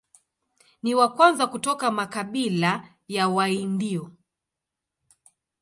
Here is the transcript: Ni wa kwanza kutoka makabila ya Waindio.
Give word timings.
Ni 0.83 0.93
wa 0.95 1.13
kwanza 1.15 1.47
kutoka 1.47 1.91
makabila 1.91 2.89
ya 3.07 3.27
Waindio. 3.29 4.11